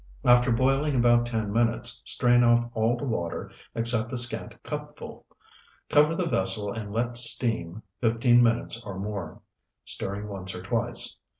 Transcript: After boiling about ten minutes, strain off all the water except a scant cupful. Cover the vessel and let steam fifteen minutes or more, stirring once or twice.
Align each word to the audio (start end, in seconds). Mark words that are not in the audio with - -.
After 0.25 0.51
boiling 0.51 0.95
about 0.95 1.27
ten 1.27 1.53
minutes, 1.53 2.01
strain 2.05 2.43
off 2.43 2.71
all 2.73 2.97
the 2.97 3.03
water 3.05 3.51
except 3.75 4.11
a 4.11 4.17
scant 4.17 4.57
cupful. 4.63 5.27
Cover 5.89 6.15
the 6.15 6.25
vessel 6.25 6.73
and 6.73 6.91
let 6.91 7.17
steam 7.17 7.83
fifteen 7.99 8.41
minutes 8.41 8.81
or 8.83 8.97
more, 8.97 9.41
stirring 9.85 10.27
once 10.27 10.55
or 10.55 10.63
twice. 10.63 11.17